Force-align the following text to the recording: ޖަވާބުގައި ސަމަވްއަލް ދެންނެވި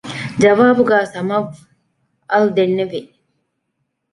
ޖަވާބުގައި 0.41 1.07
ސަމަވްއަލް 1.13 2.49
ދެންނެވި 2.55 2.99